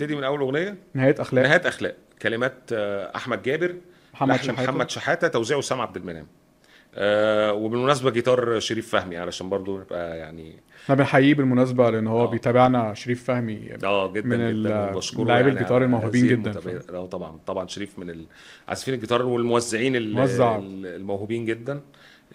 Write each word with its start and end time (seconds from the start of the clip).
نبتدي 0.00 0.16
من 0.16 0.24
أول 0.24 0.40
أغنية؟ 0.40 0.76
نهايات 0.94 1.14
أخلاق. 1.18 1.44
نهايات 1.44 1.68
أخلاق. 1.68 1.94
كلمات 2.22 2.54
آه، 2.72 3.16
أحمد 3.16 3.42
جابر. 3.42 3.74
محمد 4.14 4.30
لحن 4.34 4.44
شحاتة. 4.46 4.62
محمد 4.62 4.90
شحاتة 4.90 5.28
توزيع 5.28 5.56
وسام 5.56 5.80
عبد 5.80 5.96
المنعم. 5.96 6.26
آه 6.94 7.52
وبالمناسبة 7.52 8.10
جيتار 8.10 8.60
شريف 8.60 8.90
فهمي 8.90 9.16
علشان 9.16 9.48
برضو 9.48 9.78
نبقى 9.78 10.18
يعني 10.18 10.54
إحنا 10.84 10.94
بنحييه 10.94 11.34
بالمناسبة 11.34 11.90
لأن 11.90 12.06
هو 12.06 12.22
آه. 12.24 12.26
بيتابعنا 12.30 12.94
شريف 12.94 13.24
فهمي 13.24 13.74
آه 13.84 14.12
جدا 14.12 14.26
من 14.28 14.62
لاعبي 14.62 15.00
يعني 15.28 15.48
الجيتار 15.48 15.84
الموهوبين 15.84 16.26
جدا. 16.26 16.54
آه 16.92 17.06
طبعا 17.06 17.38
طبعا 17.46 17.66
شريف 17.66 17.98
من 17.98 18.24
عازفين 18.68 18.94
الجيتار 18.94 19.26
والموزعين 19.26 19.96
ال- 19.96 20.12
موزع. 20.14 20.56
ال- 20.56 20.86
الموهوبين 20.86 21.44
جدا. 21.44 21.80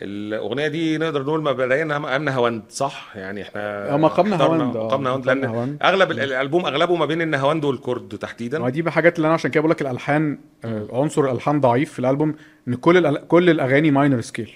الأغنية 0.02 0.68
دي 0.68 0.98
نقدر 0.98 1.24
نقول 1.24 1.44
مبدئيا 1.44 1.84
مقام 2.16 2.36
نهاوند 2.36 2.64
صح؟ 2.70 3.12
يعني 3.16 3.42
إحنا 3.42 3.94
آه، 3.94 3.98
مقامنا 3.98 4.36
اخترنا 4.36 4.64
هوند، 4.64 4.78
مقام 4.78 5.10
نهاوند 5.10 5.26
مقام 5.26 5.42
نهاوند. 5.46 5.78
أغلب 5.84 6.12
ال- 6.12 6.20
الألبوم 6.20 6.66
أغلبه 6.66 6.96
ما 6.96 7.06
بين 7.06 7.22
النهاوند 7.22 7.66
والكرد 7.66 8.18
تحديدا. 8.18 8.60
ما 8.60 8.70
دي 8.70 8.82
بحاجات 8.82 9.16
اللي 9.18 9.26
أنا 9.26 9.34
عشان 9.34 9.52
كده 9.52 9.62
بقول 9.62 9.72
لك 9.72 9.82
الألحان 9.82 10.38
آه، 10.66 10.88
عنصر 10.94 11.26
الألحان 11.26 11.62
ضعيف 11.62 11.94
في 11.94 12.00
الألبوم 12.00 12.36
إن 12.68 12.76
كل 12.76 13.18
كل 13.18 13.50
الأغاني 13.50 13.92
minor 13.92 14.22
scale 14.22 14.52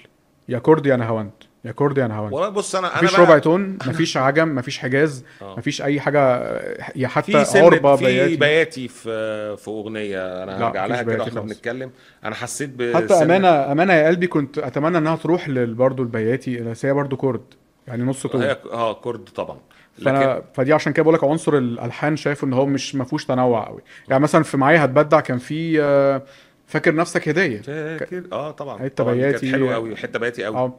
يا 0.48 0.58
كرد 0.58 0.86
يا 0.86 0.96
نهاوند 0.96 1.30
يا 1.64 1.72
كرد 1.72 1.98
يا 1.98 2.06
نهاوند 2.06 2.32
والله 2.32 2.48
بص 2.48 2.74
أنا 2.74 2.92
أنا 2.94 3.02
مفيش 3.04 3.20
ربع 3.20 3.38
tone 3.38 3.78
مفيش 3.86 4.16
عجم 4.16 4.54
مفيش 4.54 4.78
حجاز 4.78 5.24
آه. 5.42 5.56
مفيش 5.58 5.82
أي 5.82 6.00
حاجة 6.00 6.20
آه، 6.20 6.92
يا 6.96 7.08
حتى 7.08 7.44
في 7.44 7.58
عربة 7.58 7.96
في 7.96 8.04
بياتي. 8.04 8.36
بياتي 8.36 8.88
في 8.88 9.56
في 9.56 9.68
أغنية 9.68 10.42
أنا 10.42 10.66
هرجع 10.68 10.86
لها 10.86 11.02
كده 11.02 11.14
بياتي 11.16 11.22
وإحنا. 11.22 11.40
بنتكلم. 11.40 11.90
أنا 12.24 12.34
حسيت 12.34 12.70
ب 12.70 12.96
حتى 12.96 13.14
أمانة 13.14 13.48
أمانة 13.72 13.92
يا 13.92 14.06
قلبي 14.08 14.26
كنت 14.26 14.58
أتمنى 14.58 14.98
إنها 14.98 15.16
تروح 15.16 15.50
برضه 15.50 16.02
البياتي 16.02 16.56
بس 16.60 16.84
هي 16.86 16.92
برضه 16.92 17.16
كرد 17.16 17.42
يعني 17.88 18.02
نص 18.02 18.26
tone. 18.26 18.42
آه 18.42 18.92
كرد 18.94 19.24
طبعا. 19.34 19.58
لكن 19.98 20.04
فانا 20.18 20.42
فدي 20.54 20.72
عشان 20.72 20.92
كده 20.92 21.02
بقول 21.02 21.14
لك 21.14 21.24
عنصر 21.24 21.58
الألحان 21.58 22.16
شايفه 22.16 22.46
إن 22.46 22.52
هو 22.52 22.66
مش 22.66 22.94
ما 22.94 23.04
فيهوش 23.04 23.24
تنوع 23.24 23.66
قوي. 23.66 23.80
يعني 24.08 24.22
مثلا 24.22 24.42
في 24.42 24.56
معايا 24.56 24.84
هتبدع 24.84 25.20
كان 25.20 25.38
في 25.38 25.82
آه، 25.82 26.22
فاكر 26.66 26.94
نفسك 26.94 27.28
هدية. 27.28 27.60
فاكر؟ 27.60 28.22
آه 28.32 28.50
طبعا. 28.50 28.78
حتة 28.78 28.94
طبعاً 29.04 29.14
دي 29.14 29.20
كانت 29.20 29.32
بياتي. 29.32 29.52
حلوة 29.52 29.74
قوي 29.74 29.96
حتة 29.96 30.18
بياتي 30.18 30.44
قوي. 30.44 30.56
آه. 30.56 30.78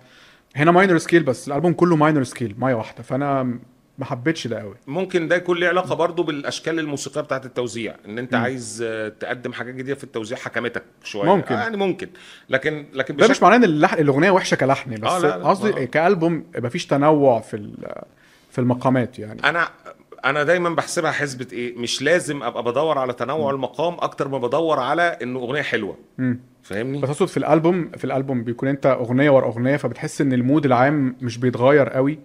هنا 0.56 0.72
minor 0.72 0.98
scale 0.98 1.24
بس 1.24 1.48
الألبوم 1.48 1.74
كله 1.74 1.96
minor 1.96 2.24
scale 2.24 2.56
مايه 2.58 2.74
واحدة 2.76 3.04
فأنا 3.04 3.44
ما 4.00 4.06
حبيتش 4.06 4.48
ده 4.48 4.60
قوي 4.60 4.76
ممكن 4.88 5.28
ده 5.28 5.36
يكون 5.36 5.58
له 5.58 5.68
علاقة 5.68 5.96
برضو 5.96 6.24
بالأشكال 6.24 6.80
الموسيقية 6.80 7.22
بتاعت 7.22 7.46
التوزيع 7.46 7.96
إن 8.06 8.18
أنت 8.18 8.34
عايز 8.34 8.82
آه، 8.88 9.10
تقدم 9.10 9.54
حاجات 9.54 9.76
جديدة 9.76 9.96
في 9.96 10.04
التوزيع 10.04 10.38
حكمتك 10.38 10.84
شوية. 11.04 11.26
ممكن. 11.36 11.56
آه 11.56 11.60
يعني 11.62 11.78
ممكن. 11.78 12.10
لكن 12.50 12.86
لكن 12.94 13.16
ده 13.16 13.24
مش 13.26 13.32
بشكل 13.32 13.44
معناه 13.46 13.58
إن 13.58 13.64
اللحن 13.64 13.98
الأغنية 14.02 14.32
وحشة 14.32 14.56
كلحن 14.56 14.96
بس 14.96 15.12
آه، 15.12 15.20
لا، 15.20 15.34
قصدي 15.50 15.82
آه. 15.84 15.86
كألبوم 15.86 16.44
مفيش 16.58 16.86
تنوع 16.86 17.40
في 17.40 17.54
ال- 17.58 18.02
في 18.52 18.60
المقامات 18.60 19.20
يعني. 19.20 19.44
أنا 19.50 19.70
أنا 20.26 20.44
دايما 20.44 20.70
بحسبها 20.70 21.12
حسبة 21.12 21.48
إيه؟ 21.54 21.78
مش 21.78 22.02
لازم 22.02 22.44
أبقى 22.44 22.64
بدور 22.64 22.98
على 22.98 23.14
تنوع 23.14 23.52
المقام 23.52 23.94
أكتر 23.94 24.28
ما 24.28 24.38
بدور 24.38 24.80
على 24.80 25.18
انه 25.24 25.40
أغنية 25.40 25.62
حلوة. 25.62 25.98
مم. 26.18 26.40
فاهمني؟ 26.64 27.02
بس 27.02 27.10
اقصد 27.10 27.28
في 27.28 27.38
الالبوم 27.38 27.92
في 27.98 28.06
الالبوم 28.06 28.44
بيكون 28.44 28.70
انت 28.70 28.86
اغنية 28.86 29.30
ورا 29.30 29.46
اغنية 29.48 29.76
فبتحس 29.78 30.22
ان 30.22 30.34
ال 30.34 30.40
mood 30.40 30.66
العام 30.66 31.16
مش 31.22 31.38
بيتغير 31.38 31.90
قوي 31.90 32.20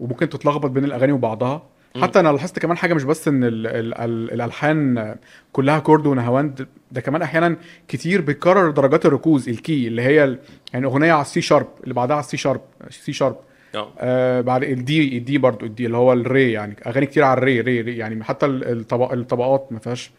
وممكن 0.00 0.28
تتلخبط 0.28 0.70
بين 0.70 0.84
الاغاني 0.84 1.12
وبعضها. 1.12 1.62
حتى 2.02 2.20
أنا 2.20 2.28
لاحظت 2.32 2.58
كمان 2.58 2.76
حاجة 2.76 2.94
مش 2.94 3.04
بس 3.04 3.28
ان 3.28 3.44
ال 3.44 3.66
ال 3.66 3.94
ال 3.94 4.32
الالحان 4.32 5.14
كلها 5.52 5.78
كرد 5.78 6.06
ونهاوند 6.06 6.66
ده 6.92 7.00
كمان 7.00 7.22
أحيانا 7.22 7.56
كتير 7.88 8.20
بيكرر 8.20 8.70
درجات 8.70 9.06
الركوز 9.06 9.48
ال 9.48 9.58
key 9.58 9.88
اللي 9.88 10.02
هي 10.02 10.38
يعني 10.72 10.86
اغنية 10.86 11.12
على 11.12 11.22
ال 11.22 11.31
C 11.31 11.40
sharp 11.40 11.66
اللي 11.84 11.94
بعدها 11.94 12.16
على 12.16 12.24
ال 12.24 12.30
C 12.30 12.36
sharp 12.36 12.60
C 12.90 13.12
sharp 13.12 13.36
آه. 13.98 14.40
بعد 14.40 14.62
ال 14.64 14.91
D 14.91 15.18
ال 15.18 15.28
D 15.28 15.38
برضو 15.38 15.66
ال 15.66 15.76
D 15.76 15.86
اللي 15.86 15.96
هو 15.96 16.12
الري 16.12 16.52
يعني 16.52 16.76
اغاني 16.86 17.06
كتير 17.06 17.24
على 17.24 17.38
الري 17.38 17.60
ري, 17.60 17.80
ري 17.80 17.96
يعني 17.96 18.24
حتى 18.24 18.46
ال- 18.46 18.78
الطبق 18.80 19.12
الطبقات 19.12 19.68
ما 19.70 19.78
فيهاش 19.78 20.10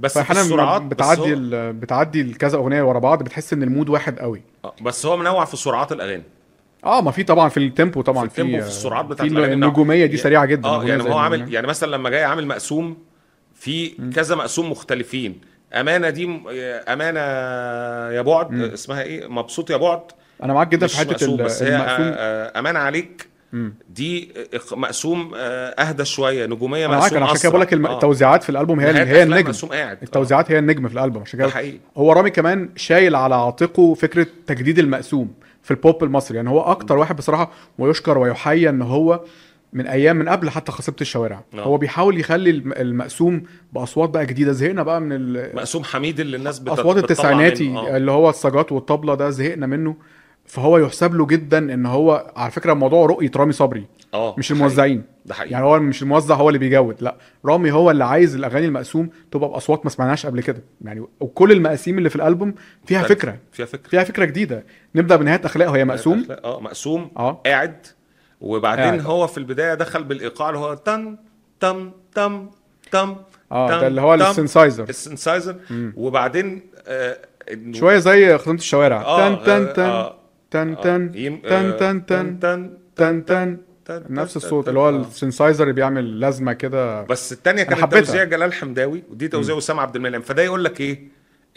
بس 0.00 0.12
في 0.12 0.18
فاحيانا 0.18 0.40
السرعات 0.40 0.80
لما 0.80 0.88
بس 0.90 0.94
بتعدي 0.96 1.20
هو, 1.20 1.26
ال- 1.26 1.72
بتعدي 1.72 2.24
كذا 2.34 2.56
أغنية 2.58 2.82
ورا 2.82 2.98
بعض 2.98 3.22
بتحس 3.22 3.52
إن 3.52 3.62
ال 3.62 3.67
mood 3.67 3.88
واحد 3.88 4.18
قوي. 4.18 4.42
آه، 4.64 4.74
بس 4.82 5.06
هو 5.06 5.16
منوع 5.16 5.44
في 5.44 5.56
سرعات 5.56 5.92
الأغاني. 5.92 6.22
آه 6.84 7.00
ما 7.00 7.10
في 7.10 7.22
طبعا 7.22 7.48
في 7.48 7.56
ال 7.56 7.64
tempo 7.64 8.02
طبعا 8.02 8.28
في 8.28 8.40
ال 8.40 8.43
tempo، 8.43 8.60
في 8.62 8.66
السرعات 8.68 9.04
بتاعت 9.04 9.28
في. 9.30 9.44
النجومية 9.52 10.06
دي 10.06 10.16
يا- 10.16 10.22
سريعة 10.22 10.44
جدا 10.44 10.68
آه 10.68 10.84
يعني 10.84 11.02
هو 11.02 11.18
عامل. 11.18 11.54
يعني 11.54 11.66
مثلا 11.66 11.90
لما 11.90 12.10
جاي 12.10 12.24
عامل 12.24 12.46
مقسوم 12.46 12.96
في 13.54 13.88
كذا 14.14 14.34
مقسوم 14.36 14.70
مختلفين. 14.70 15.40
أمانة 15.74 16.10
دي 16.10 16.26
م- 16.26 16.42
أمانة 16.88 17.20
يا 18.16 18.22
بعد 18.22 18.54
اسمها 18.54 19.02
إيه؟ 19.02 19.26
مبسوط 19.28 19.70
يا 19.70 19.76
بعد. 19.76 20.00
أنا 20.42 20.52
معاك 20.52 20.68
جدا 20.68 20.86
في 20.86 20.96
حتة 20.98 21.10
مقسوم 21.10 21.40
ال- 21.40 21.44
بس 21.44 21.62
هي 21.62 21.76
المقسوم. 21.76 22.06
آه، 22.06 22.14
آه، 22.14 22.58
أمانة 22.58 22.78
عليك. 22.78 23.28
دي 23.90 24.32
مقسوم 24.72 25.32
آه، 25.36 25.68
أهدى 25.68 26.04
شوية 26.04 26.46
نجومية 26.46 26.86
معاك 26.86 27.02
مقسوم 27.02 27.16
أنا 27.16 27.26
عشان 27.26 27.40
كده. 27.40 27.48
بقول 27.50 27.60
لك 27.60 27.72
آه. 27.72 27.94
التوزيعات 27.94 28.42
في 28.42 28.50
الألبوم 28.50 28.80
هي 28.80 29.04
هي 29.06 29.22
النجم 29.22 29.46
مقسوم 29.48 29.70
قاعد 29.70 29.96
آه. 29.98 30.02
التوزيعات 30.02 30.50
هي 30.52 30.58
النجم 30.58 30.88
في 30.88 30.94
الألبوم 30.94 31.22
عشان 31.22 31.38
ده 31.40 31.50
كده 31.50 31.72
هو 31.96 32.12
رامي 32.12 32.30
كمان 32.30 32.68
شايل 32.76 33.16
على 33.16 33.34
عاتقه 33.34 33.94
فكرة 33.94 34.26
تجديد 34.46 34.78
المقسوم 34.78 35.32
في 35.62 35.70
البوب 35.70 36.04
المصري 36.04 36.36
يعني 36.36 36.50
هو 36.50 36.60
أكتر 36.60 36.96
واحد 36.98 37.16
بصراحة 37.16 37.50
ويشكر 37.78 38.18
ويحيى 38.18 38.68
إن 38.68 38.82
هو 38.82 39.20
من 39.72 39.86
أيام 39.86 40.16
من 40.16 40.28
قبل 40.28 40.50
حتى 40.50 40.72
خصيبة 40.72 40.96
الشوارع 41.00 41.42
آه. 41.54 41.60
هو 41.60 41.76
بيحاول 41.76 42.20
يخلي 42.20 42.50
الم- 42.50 42.72
المقسوم 42.72 43.42
بأصوات 43.72 44.10
بقى 44.10 44.26
جديدة 44.26 44.52
زهقنا 44.52 44.82
بقى 44.82 45.00
من 45.00 45.12
ال- 45.12 45.56
مقسوم 45.56 45.84
حميد 45.84 46.20
اللي 46.20 46.36
الناس 46.36 46.58
بت- 46.58 46.68
أصوات 46.68 46.96
بتطلع 46.96 47.00
التسعيناتي. 47.10 47.68
آه. 47.76 47.96
اللي 47.96 48.10
هو 48.10 48.30
السجات 48.30 48.72
والطبلة 48.72 49.14
ده 49.14 49.30
زهقنا 49.30 49.66
منه 49.66 49.96
فهو 50.46 50.78
يحسب 50.78 51.14
له 51.14 51.26
جدا 51.26 51.58
إن 51.58 51.86
هو 51.86 52.32
على 52.36 52.50
فكرة 52.50 52.72
الموضوع 52.72 53.06
رؤية 53.06 53.30
رامي 53.36 53.52
صبري 53.52 53.86
آه 54.14 54.34
مش 54.38 54.52
الموزعين. 54.52 55.02
ده 55.26 55.34
حقيقي. 55.34 55.52
يعني 55.52 55.64
هو 55.64 55.78
مش 55.78 56.02
الموزع 56.02 56.34
هو 56.34 56.48
اللي 56.48 56.58
بيجود 56.58 56.96
لا. 57.00 57.16
رامي 57.44 57.72
هو 57.72 57.90
اللي 57.90 58.04
عايز 58.04 58.34
الأغاني 58.34 58.66
المقسوم 58.66 59.10
تبقى 59.30 59.48
بأصوات 59.48 59.84
ما 59.84 59.90
سمعناش 59.90 60.26
قبل 60.26 60.40
كده. 60.42 60.62
يعني 60.84 61.06
وكل 61.20 61.52
المقاسيم 61.52 61.98
اللي 61.98 62.10
في 62.10 62.16
الألبوم 62.16 62.54
فيها 62.86 63.00
مختلف. 63.00 63.18
فكرة. 63.18 63.38
فيها 63.52 63.66
فكرة. 63.66 63.88
فيها 63.90 64.04
فكرة 64.04 64.24
جديدة. 64.24 64.64
نبدأ 64.94 65.16
بنهايات 65.16 65.40
أخلاق 65.44 65.70
وهي 65.70 65.84
مقسوم؟ 65.84 66.26
آه 66.44 66.60
مقسوم. 66.60 67.10
آه. 67.16 67.40
قاعد. 67.46 67.86
وبعدين 68.40 68.84
قاعد. 68.84 69.00
هو 69.06 69.26
في 69.26 69.38
البداية 69.38 69.74
دخل 69.74 70.04
بالإيقاع 70.04 70.48
اللي 70.48 70.60
هو 70.60 70.74
تن 70.74 71.16
تم 71.60 71.90
تم 72.14 72.48
تم 72.92 73.16
آه 73.52 73.68
تم، 73.68 73.80
ده 73.80 73.86
اللي 73.86 74.00
هو. 74.00 74.14
ال 74.14 74.20
synthesizer 74.20 74.84
ال 74.88 74.94
synthesizer 74.94 75.56
وبعدين 75.96 76.60
آه 76.86 77.16
شوية 77.72 77.98
زي 77.98 78.38
خدمة 78.38 78.54
الشوارع. 78.58 79.02
آه، 79.02 79.34
تن 79.34 79.44
تن 79.44 79.50
آه، 79.66 79.72
تن. 79.72 79.82
آه، 79.82 80.14
تن 80.54 80.72
آه، 80.72 80.82
تن 80.82 81.12
تن 81.12 81.40
آه، 81.44 81.70
تن 81.70 82.06
تن 82.06 82.38
تن 82.40 82.70
تن 82.96 83.24
تن 83.24 83.58
تن 83.84 84.04
نفس 84.10 84.36
الصوت 84.36 84.68
اللي 84.68 84.80
هو 84.80 84.88
آه. 84.88 85.00
ال 85.00 85.05
synthesizer 85.05 85.62
اللي 85.62 85.74
بيعمل 85.74 86.20
لازمة 86.20 86.52
كده. 86.52 87.02
بس 87.02 87.32
الثانية 87.32 87.62
كانت. 87.62 87.94
توزيع 87.94 88.24
جلال 88.24 88.52
حمداوي 88.52 89.02
ودي 89.10 89.28
توزيع 89.28 89.54
وسام 89.56 89.80
عبد 89.80 89.96
المنعم. 89.96 90.20
فده 90.20 90.42
يقول 90.42 90.64
لك 90.64 90.80
إيه؟ 90.80 91.08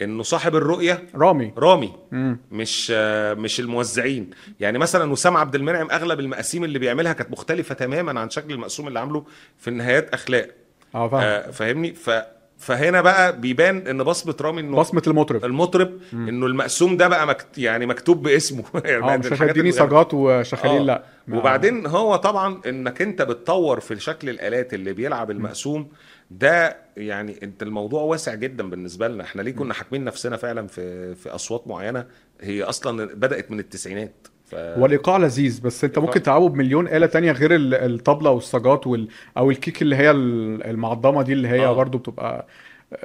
إنه 0.02 0.22
صاحب 0.22 0.56
الرؤية 0.56 1.02
رامي. 1.14 1.52
رامي 1.58 1.92
مم. 2.12 2.38
مش 2.52 2.92
آه، 2.96 3.34
مش 3.34 3.60
الموزعين. 3.60 4.30
يعني 4.60 4.78
مثلا 4.78 5.12
وسام 5.12 5.36
عبد 5.36 5.54
المنعم 5.54 5.90
أغلب 5.90 6.20
المقاسيم 6.20 6.64
اللي 6.64 6.78
بيعملها 6.78 7.12
كانت 7.12 7.30
مختلفة 7.30 7.74
تماما 7.74 8.20
عن 8.20 8.30
شكل 8.30 8.52
المقسوم 8.52 8.88
اللي 8.88 8.98
عامله 8.98 9.24
في 9.58 9.68
النهايات 9.68 10.14
أخلاق. 10.14 10.48
آه 10.94 11.08
فاهم. 11.08 11.22
آه 11.22 11.50
فاهمني؟ 11.50 11.94
ف 11.94 12.10
فهنا 12.58 13.00
بقى 13.00 13.40
بيبان 13.40 13.86
إن 13.86 14.02
بصمة 14.02 14.36
رامي 14.40 14.60
إنه 14.60 14.76
بصمة 14.76 15.02
المطرب. 15.06 15.44
المطرب 15.44 15.92
إنه 16.12 16.46
المقسوم 16.46 16.96
ده 16.96 17.08
بقى 17.08 17.26
مكت... 17.26 17.58
يعني 17.58 17.86
مكتوب 17.86 18.22
باسمه. 18.22 18.64
يعني 18.84 19.14
آه 19.14 19.16
مش 19.16 19.42
هتديني. 19.42 19.72
سجات 19.72 20.14
وشخاليل 20.14 20.80
آه. 20.80 20.84
لا. 20.84 21.04
وبعدين 21.38 21.86
هو 21.86 22.16
طبعا 22.16 22.60
إنك 22.66 23.02
أنت 23.02 23.22
بتطور 23.22 23.80
في 23.80 24.00
شكل 24.00 24.28
الآلات 24.28 24.74
اللي 24.74 24.92
بيلعب 24.92 25.30
المقسوم 25.30 25.88
ده 26.30 26.76
يعني 26.96 27.38
أنت 27.42 27.62
الموضوع 27.62 28.02
واسع 28.02 28.34
جدا 28.34 28.70
بالنسبة 28.70 29.08
لنا. 29.08 29.24
إحنا 29.24 29.42
ليه 29.42 29.52
كنا 29.52 29.74
حاكمين 29.74 30.04
نفسنا 30.04 30.36
فعلا 30.36 30.66
في 30.66 31.14
في 31.14 31.28
أصوات 31.28 31.68
معينة؟ 31.68 32.06
هي 32.40 32.62
أصلا 32.62 33.04
بدأت 33.14 33.50
من 33.50 33.60
التسعينات. 33.60 34.28
ف... 34.50 34.54
هو 34.54 34.86
الايقاع 34.86 35.16
لذيذ 35.16 35.60
بس 35.62 35.84
انت 35.84 35.98
ممكن 35.98 36.22
تلعبه 36.22 36.48
بمليون 36.48 36.88
آلة 36.88 37.06
تانية 37.06 37.32
غير 37.32 37.54
ال- 37.54 37.74
الطبلة 37.74 38.30
والسجات 38.30 38.86
وال... 38.86 39.08
أو 39.36 39.50
الكيك 39.50 39.82
اللي 39.82 39.96
هي 39.96 40.10
ال- 40.10 40.62
المعضمة 40.66 41.22
دي 41.22 41.32
اللي 41.32 41.48
هي 41.48 41.66
آه. 41.66 41.72
برضو 41.72 41.98
بتبقى 41.98 42.46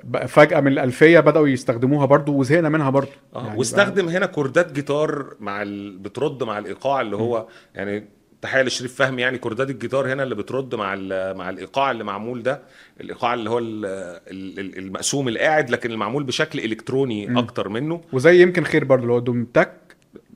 بقى 0.04 0.28
فجأة 0.28 0.60
من 0.60 0.68
الألفية 0.72 1.20
بدأوا 1.20 1.48
يستخدموها 1.48 2.06
برضو 2.06 2.34
وزهقنا 2.34 2.70
منها 2.70 2.90
برضو 2.90 3.10
آه 3.36 3.46
يعني 3.46 3.58
واستخدم 3.60 4.08
هنا 4.10 4.26
كوردات 4.26 4.72
جيتار 4.72 5.34
مع 5.40 5.62
ال... 5.62 5.98
بترد 5.98 6.44
مع 6.44 6.58
الإيقاع 6.58 7.02
اللي 7.02 7.16
هو 7.16 7.48
يعني 7.76 8.06
تحية 8.42 8.62
لشريف 8.62 8.96
فهمي 8.96 9.22
يعني 9.22 9.38
كوردات 9.38 9.70
الجيتار 9.70 10.14
هنا 10.14 10.24
اللي 10.24 10.36
بترد 10.36 10.76
مع. 10.76 10.96
مع 11.34 11.50
الإيقاع 11.50 11.92
اللي 11.92 12.04
معمول 12.04 12.44
ده 12.44 12.62
الإيقاع 13.02 13.34
اللي 13.34 13.50
هو 13.50 13.60
ال... 13.60 13.86
ال- 13.86 14.60
ال- 14.60 14.78
المقسوم 14.78 15.28
القاعد 15.28 15.70
لكن 15.70 15.92
المعمول 15.92 16.24
بشكل 16.24 16.60
إلكتروني 16.60 17.28
مم. 17.28 17.38
أكتر 17.38 17.70
منه 17.70 18.02
وزي 18.14 18.42
يمكن 18.42 18.64
خير 18.64 18.84
برضو 18.84 19.02
اللي 19.04 19.14
هو 19.14 19.20
دم 19.20 19.46
تك 19.54 19.74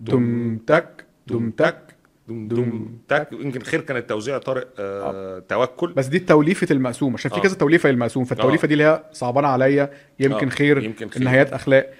دم 0.01 0.57
تك 0.68 0.97
دم 1.27 1.51
تك 1.51 1.77
دم 2.27 2.47
دم 2.47 2.88
تك 3.07 3.27
يمكن 3.31 3.62
خير 3.62 3.81
كان 3.81 3.97
التوزيع 3.97 4.38
طارق 4.38 4.68
آه 4.79 5.39
توكل 5.50 5.94
بس 5.94 6.06
دي 6.06 6.19
توليفة 6.19 6.68
المقسوم 6.71 7.13
عشان 7.13 7.31
في 7.31 7.38
آه. 7.38 7.41
كذا 7.41 7.56
توليفة 7.56 7.89
للمقسوم 7.91 8.25
فالتوليفة 8.25 8.63
آه. 8.65 8.68
دي 8.68 8.74
اللي 8.74 8.83
هي 8.83 9.03
صعبانة 9.13 9.47
عليا 9.47 9.89
يمكن 10.19 10.47
آه. 10.47 10.51
خير 10.51 10.83
يمكن 10.83 11.09
خير. 11.09 11.18
النهايات 11.21 11.53
أخلاق 11.53 11.94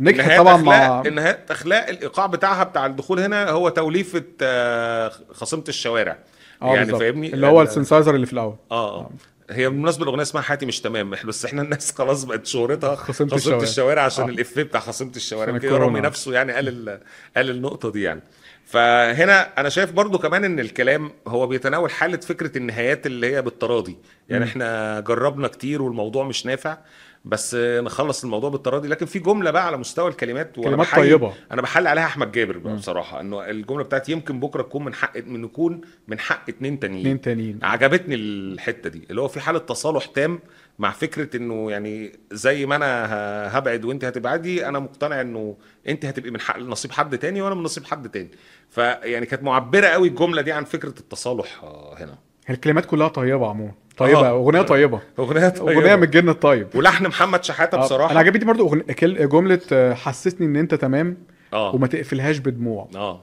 نجحت 0.00 0.26
نهايات 0.26 0.40
طبعا 0.40 0.56
مع 0.56 1.02
نهايات 1.02 1.50
أخلاق 1.50 1.88
الإيقاع 1.88 2.26
بتاعها 2.26 2.64
بتاع 2.64 2.86
الدخول 2.86 3.20
هنا 3.20 3.50
هو 3.50 3.68
توليفة 3.68 4.22
آه 4.42 5.12
خصيمة 5.32 5.64
الشوارع 5.68 6.18
آه 6.62 6.74
يعني. 6.76 6.98
فاهمني 6.98 7.34
اللي 7.34 7.46
هو 7.46 7.62
ال- 7.62 7.66
السنسايزر 7.66 8.14
اللي 8.14 8.26
في 8.26 8.32
الأول 8.32 8.56
آه 8.70 9.00
آه 9.00 9.10
هي 9.50 9.68
بالمناسبة 9.68 10.02
الأغنية 10.02 10.22
اسمها 10.22 10.42
حياتي 10.42 10.66
مش 10.66 10.80
تمام 10.80 11.10
بس 11.28 11.44
إحنا 11.44 11.62
الناس 11.62 11.92
خلاص 11.92 12.24
بقت 12.24 12.46
شهرتها 12.46 12.94
خصمت 12.94 13.30
خصمت 13.30 13.34
الشوارع. 13.34 13.62
الشوارع 13.62 14.02
عشان 14.02 14.24
آه. 14.24 14.28
الإفيه 14.28 14.62
بتاع 14.62 14.80
خصمت 14.80 15.16
الشوارع 15.16 15.56
الكورونا. 15.56 15.84
رامي 15.84 16.00
نفسه 16.00 16.32
يعني 16.32 16.52
قال 16.52 16.68
ال- 16.68 17.00
قال 17.36 17.50
النقطة 17.50 17.90
دي 17.92 18.02
يعني 18.02 18.20
فهنا 18.66 19.60
أنا 19.60 19.68
شايف 19.68 19.92
برضو 19.92 20.18
كمان 20.18 20.44
إن 20.44 20.60
الكلام 20.60 21.12
هو 21.26 21.46
بيتناول 21.46 21.90
حالة 21.90 22.16
فكرة 22.16 22.58
النهايات 22.58 23.06
اللي 23.06 23.34
هي 23.36 23.42
بالتراضي. 23.42 23.96
يعني 24.28 24.44
إحنا 24.44 25.00
جربنا 25.00 25.48
كتير 25.48 25.82
والموضوع 25.82 26.24
مش 26.24 26.46
نافع. 26.46 26.78
بس 27.24 27.54
نخلص 27.60 28.24
الموضوع 28.24 28.50
بالتراضي 28.50 28.88
لكن 28.88 29.06
في 29.06 29.18
جملة 29.18 29.50
بقى 29.50 29.66
على 29.66 29.76
مستوى 29.76 30.08
الكلمات 30.10 30.58
وأنا 30.58 30.70
كلمات 30.70 30.94
طيبة. 30.96 31.32
أنا 31.52 31.62
بحل 31.62 31.86
عليها 31.86 32.04
أحمد 32.04 32.32
جابر 32.32 32.58
بقى 32.58 32.76
بصراحة 32.76 33.20
إنه 33.20 33.50
الجملة 33.50 33.84
بتاعت 33.84 34.08
يمكن 34.08 34.40
بكرة 34.40 34.62
تكون 34.62 34.84
من 34.84 34.94
حق 34.94 35.18
من 35.26 35.44
يكون 35.44 35.80
من 36.08 36.18
حق 36.18 36.48
اتنين 36.48 36.80
تانيين. 36.80 37.00
اتنين 37.00 37.20
تانيين. 37.20 37.58
عجبتني 37.62 38.14
الحتة 38.14 38.90
دي 38.90 39.06
اللي 39.10 39.20
هو 39.20 39.28
في 39.28 39.40
حالة 39.40 39.58
تصالح 39.58 40.04
تام 40.06 40.38
مع 40.78 40.90
فكرة 40.90 41.36
إنه 41.36 41.70
يعني 41.70 42.12
زي 42.32 42.66
ما 42.66 42.76
أنا 42.76 43.58
هبعد 43.58 43.84
وأنت 43.84 44.04
هتبعدي 44.04 44.68
أنا 44.68 44.78
مقتنع 44.78 45.20
إنه 45.20 45.56
أنت 45.88 46.04
هتبقي 46.04 46.30
من 46.30 46.40
حق 46.40 46.58
نصيب 46.58 46.92
حد 46.92 47.18
تاني 47.18 47.42
وأنا 47.42 47.54
من 47.54 47.62
نصيب 47.62 47.84
حد 47.84 48.08
تاني. 48.08 48.30
فيعني 48.70 49.26
كانت 49.26 49.42
معبرة 49.42 49.86
قوي 49.86 50.08
الجملة 50.08 50.42
دي 50.42 50.52
عن 50.52 50.64
فكرة 50.64 50.94
التصالح 51.00 51.60
آه، 51.62 51.94
هنا. 51.98 52.18
الكلمات 52.50 52.86
كلها 52.86 53.08
طيبة 53.08 53.48
عموما. 53.48 53.72
طيبة 53.96 54.28
آه. 54.28 54.30
أغنية 54.30 54.62
طيبة. 54.62 55.00
أغنية 55.18 55.48
طيبة. 55.48 55.72
أغنية 55.80 55.96
من 55.96 56.02
الجن 56.02 56.28
الطيب. 56.28 56.68
ولحن 56.74 57.06
محمد 57.06 57.44
شحاتة 57.44 57.78
آه، 57.78 57.80
بصراحة. 57.80 58.10
أنا 58.12 58.20
عجبتني 58.20 58.44
برضو 58.44 58.68
أغن... 58.68 58.80
كل... 58.80 59.28
جملة 59.28 59.60
آه، 59.72 59.94
حسسني 59.94 60.46
إن 60.46 60.56
أنت 60.56 60.74
تمام 60.74 61.16
آه. 61.52 61.74
وما 61.74 61.86
تقفلهاش 61.86 62.38
بدموع. 62.38 62.88
آه. 62.96 63.22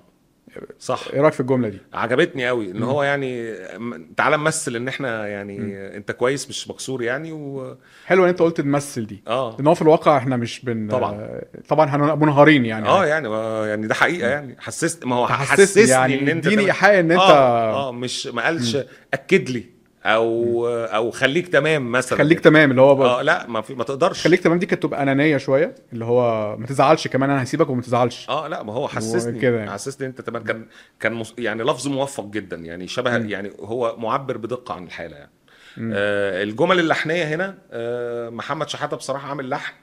صح. 0.80 1.00
إيه 1.14 1.22
رأيك 1.22 1.34
في 1.34 1.40
الجملة 1.40 1.70
دي؟ 1.70 1.78
عجبتني 1.94 2.48
قوي 2.48 2.72
إن 2.72 2.84
هو 2.84 3.04
يعني 3.04 3.52
م- 3.78 4.06
تعالى 4.18 4.38
نمثل 4.38 4.76
إن 4.76 4.88
إحنا 4.88 5.28
يعني 5.28 5.58
أنت 5.98 6.12
كويس 6.12 6.50
مش 6.50 6.70
مكسور 6.70 7.04
يعني 7.04 7.32
و 7.32 7.78
حلو 8.06 8.24
إن 8.24 8.30
أنت 8.30 8.42
قلت 8.42 8.62
نمثل 8.62 9.06
دي. 9.08 9.24
آه. 9.28 9.56
لأن 9.58 9.68
هو 9.68 9.74
في 9.76 9.82
الواقع 9.82 10.18
إحنا 10.18 10.38
مش 10.38 10.66
بن 10.66 10.88
طبعاً. 10.88 11.14
آه، 11.14 11.46
طبعا 11.70 11.86
هن- 11.90 12.20
منهارين 12.20 12.66
يعني. 12.66 12.88
آه 12.88 13.06
يعني 13.06 13.30
ما- 13.30 13.68
يعني 13.68 13.88
ده 13.88 13.94
حقيقة 13.94 14.28
يعني. 14.30 14.56
حسست 14.60 15.06
ما 15.06 15.16
هو 15.16 15.28
حسسني 15.28 15.84
يعني 15.90 16.22
إن 16.22 16.28
أنت 16.30 16.48
إديني. 16.48 16.66
إيحاء 16.66 17.00
إن 17.00 17.12
أنت 17.12 17.22
آه, 17.22 17.88
آه 17.88 17.92
مش 17.92 18.28
ما 18.28 18.42
قالش 18.46 18.78
أكد 19.14 19.50
لي. 19.50 19.81
أو 20.06 20.68
أو 20.68 21.12
خليك 21.12 21.48
تمام 21.48 21.92
مثلا. 21.92 22.18
خليك 22.18 22.40
تمام 22.40 22.72
اللي 22.72 22.82
هو 22.82 22.96
ب... 22.96 23.02
آه 23.02 23.22
لا 23.22 23.48
ما 23.48 23.62
في 23.62 23.76
ما 23.76 23.84
تقدرش. 23.84 24.24
خليك 24.24 24.40
تمام 24.40 24.60
دي 24.60 24.66
كانت 24.66 24.84
تبقى 24.84 25.04
أنانية 25.04 25.38
شوية 25.38 25.76
اللي 25.94 26.06
هو 26.06 26.56
ما 26.58 26.66
تزعلش 26.68 27.08
كمان 27.08 27.30
أنا 27.30 27.44
هسيبك 27.44 27.70
وما 27.70 27.82
تزعلش. 27.82 28.30
آه 28.30 28.48
لا 28.48 28.64
ما 28.64 28.74
هو 28.74 28.88
حسسني 28.88 29.40
كده 29.40 29.58
يعني. 29.58 29.72
حسسني 29.72 30.08
أنت 30.08 30.22
تمام. 30.22 30.44
كان 30.44 30.66
كان 31.00 31.14
مس... 31.14 31.34
يعني 31.38 31.64
لفظ 31.64 31.88
موفق 31.88 32.26
جدا 32.26 32.58
يعني 32.58 32.88
شبه 32.88 33.18
يعني 33.18 33.52
هو 33.60 33.96
معبر 33.98 34.38
بدقة 34.38 34.74
عن 34.74 34.84
الحالة 34.84 35.16
يعني. 35.16 35.32
آه 35.78 36.44
الجمل 36.44 36.80
اللحنية 36.80 37.24
هنا 37.24 37.58
آه 37.72 38.30
محمد 38.30 38.70
شحاتة 38.70 38.98
بصراحة 38.98 39.30
عامل 39.30 39.50
لحن 39.50 39.74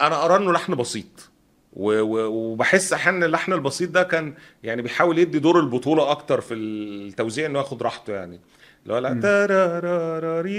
أنا 0.00 0.24
أرى 0.24 0.36
إنه 0.36 0.52
لحن 0.52 0.74
بسيط. 0.74 1.30
وبحس 1.72 2.92
أحيانا 2.92 3.26
اللحن 3.26 3.52
البسيط 3.52 3.90
ده 3.90 4.02
كان 4.02 4.34
يعني 4.62 4.82
بيحاول 4.82 5.18
يدي 5.18 5.38
دور 5.38 5.60
البطولة 5.60 6.10
أكتر 6.10 6.40
في 6.40 6.54
التوزيع 6.54 7.46
إنه 7.46 7.58
ياخد 7.58 7.82
راحته 7.82 8.12
يعني. 8.12 8.40
اللي 8.82 8.94
هو 8.94 8.98
لا 8.98 9.20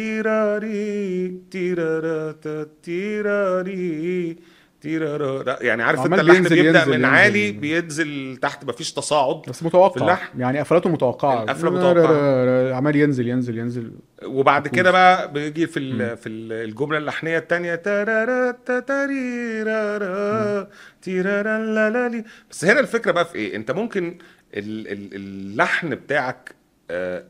تاراراريراري 0.09 1.27
تيرارا 1.51 2.31
تا 2.31 2.67
تيراري 2.83 4.35
تيرارا. 4.81 5.63
يعني 5.63 5.83
عارف 5.83 6.05
انت 6.05 6.19
اللحن 6.19 6.37
بينزل- 6.43 6.55
بيبدأ 6.55 6.79
ينزل- 6.79 6.87
من 6.91 6.93
ينزل. 6.95 7.05
عالي 7.05 7.51
بينزل 7.51 8.37
تحت 8.41 8.65
مفيش 8.65 8.93
تصاعد 8.93 9.41
بس 9.47 9.63
متوقع. 9.63 9.89
في 9.93 10.01
اللحن. 10.01 10.39
يعني 10.41 10.59
قفلاته 10.59 10.89
متوقعة. 10.89 11.43
القفلة 11.43 11.69
متوقعة. 11.71 12.73
عمال 12.73 12.95
ينزل 12.95 13.27
ينزل 13.27 13.57
ينزل. 13.57 13.91
وبعد 14.25 14.67
كده 14.67 14.91
بقى 14.91 15.33
بيجي 15.33 15.67
في 15.67 15.79
ال- 15.79 16.17
في 16.17 16.29
ال- 16.29 16.69
الجملة 16.69 16.97
اللحنية 16.97 17.37
الثانية 17.37 17.75
تارارا 17.75 18.51
تا 18.65 18.79
تاريرارا 18.79 20.67
تيرارا 21.01 21.57
لا 21.59 21.89
لا 21.89 22.09
لي 22.09 22.23
بس 22.51 22.65
هنا 22.65 22.79
الفكرة 22.79 23.11
بقى 23.11 23.25
في 23.25 23.35
إيه؟ 23.35 23.55
أنت 23.55 23.71
ممكن 23.71 24.17
ال- 24.53 24.87
ال- 24.87 25.15
اللحن 25.15 25.89
بتاعك 25.89 26.55
آه، 26.91 27.23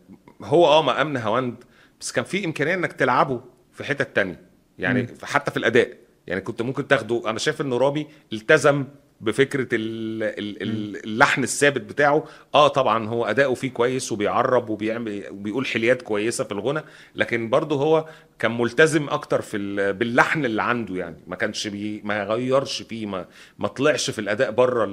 هو 0.43 0.67
آه 0.67 0.81
مقام 0.81 1.13
نهاوند 1.13 1.63
بس 2.01 2.11
كان 2.11 2.25
في 2.25 2.45
امكانية 2.45 2.73
انك 2.73 2.93
تلعبه 2.93 3.41
في 3.73 3.83
حتت 3.83 4.15
تانية. 4.15 4.41
يعني 4.79 5.07
حتى 5.23 5.51
في 5.51 5.57
الأداء. 5.57 5.97
يعني 6.27 6.41
كنت 6.41 6.61
ممكن 6.61 6.87
تاخده. 6.87 7.29
أنا 7.29 7.39
شايف 7.39 7.61
إن 7.61 7.73
رامي 7.73 8.07
التزم 8.33 8.85
بفكرة 9.21 9.67
ال- 9.73 10.23
ال- 10.23 10.61
ال- 10.63 11.03
اللحن 11.05 11.43
الثابت 11.43 11.81
بتاعه 11.81 12.23
آه 12.55 12.67
طبعا 12.67 13.07
هو 13.07 13.25
أداؤه 13.25 13.53
فيه 13.53 13.69
كويس 13.71 14.11
وبيعرب 14.11 14.69
وبيعمل 14.69 15.23
وبيقول 15.31 15.65
حليات 15.65 16.01
كويسة 16.01 16.43
في 16.43 16.51
الغنى 16.51 16.81
لكن 17.15 17.49
برضه 17.49 17.75
هو 17.81 18.05
كان 18.39 18.57
ملتزم 18.57 19.09
أكتر 19.09 19.41
في 19.41 19.57
ال- 19.57 19.93
باللحن 19.93 20.45
اللي 20.45 20.63
عنده 20.63 20.95
يعني 20.95 21.15
ما 21.27 21.35
كانش 21.35 21.67
بي 21.67 22.01
ما 22.05 22.23
غيرش 22.23 22.81
فيه 22.81 23.05
ما 23.05 23.25
ما 23.59 23.67
طلعش 23.67 24.09
في 24.09 24.19
الأداء 24.19 24.51
بره 24.51 24.85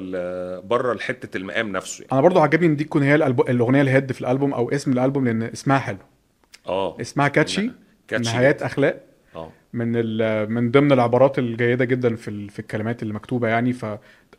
بره 0.60 0.98
حتة 0.98 1.36
المقام 1.36 1.72
نفسه 1.72 2.00
يعني. 2.02 2.12
أنا 2.12 2.20
برضو 2.20 2.40
عجبني 2.40 2.66
إن 2.66 2.76
دي 2.76 2.84
تكون 2.84 3.02
هي. 3.02 3.14
الأغنية 3.14 3.82
الهيد 3.82 4.12
في 4.12 4.20
الألبوم 4.20 4.54
أو 4.54 4.70
اسم 4.70 4.92
الألبوم 4.92 5.24
لأن 5.24 5.42
اسمها 5.42 5.78
حلو 5.78 5.98
آه 6.68 7.00
اسمها 7.00 7.28
كاتشي 7.28 7.70
كاتشي. 8.08 8.32
نهايات 8.32 8.62
أخلاق 8.62 9.05
آه. 9.36 9.52
من 9.72 9.92
ال... 9.96 10.50
من 10.50 10.70
ضمن 10.70 10.92
العبارات 10.92 11.38
الجيدة 11.38 11.84
جدا 11.84 12.16
في. 12.16 12.48
في 12.48 12.58
الكلمات 12.58 13.02
اللي 13.02 13.14
مكتوبة 13.14 13.48
يعني 13.48 13.72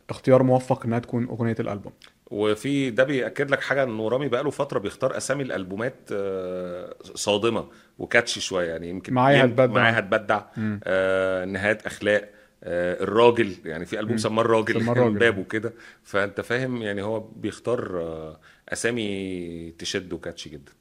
فاختيار 0.08 0.42
موفق 0.42 0.84
إنها 0.86 0.98
تكون 0.98 1.28
أغنية 1.28 1.56
الألبوم. 1.60 1.92
وفي 2.30 2.90
ده 2.90 3.04
بيأكد 3.04 3.50
لك 3.50 3.60
حاجة 3.60 3.82
إن 3.82 4.00
رامي 4.00 4.28
بقاله 4.28 4.50
فترة 4.50 4.78
بيختار 4.78 5.16
أسامي 5.16 5.42
الألبومات 5.42 5.94
آه، 6.12 6.94
صادمة 7.14 7.66
وكاتشي 7.98 8.40
شوية 8.40 8.70
يعني 8.70 8.88
يمكن 8.88 9.14
معايا 9.14 9.44
هتبدع. 9.44 9.66
معايا 9.66 9.98
هتبدع. 9.98 10.42
آه، 10.84 11.44
نهايات 11.44 11.86
أخلاق. 11.86 12.30
آه، 12.64 13.02
الراجل 13.02 13.54
يعني 13.64 13.86
في 13.86 14.00
ألبوم 14.00 14.16
سماه 14.16 14.42
الراجل 14.42 14.80
سماه 14.82 14.92
الراجل. 14.92 15.18
باب 15.24 15.38
وكده 15.38 15.72
فأنت 16.02 16.40
فاهم 16.40 16.82
يعني 16.82 17.02
هو 17.02 17.20
بيختار 17.20 18.00
آه، 18.00 18.40
أسامي 18.68 19.70
تشد 19.78 20.12
وكاتشي 20.12 20.50
جدا. 20.50 20.72